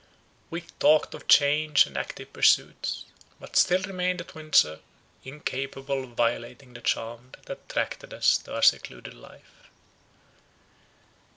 [0.49, 3.05] We talked of change and active pursuits,
[3.39, 4.79] but still remained at Windsor,
[5.23, 9.69] incapable of violating the charm that attached us to our secluded life.